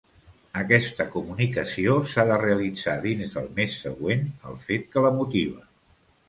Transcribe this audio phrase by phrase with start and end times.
[0.59, 5.71] Aquesta comunicació s'ha de realitzar dins del mes següent al fet que la motiva.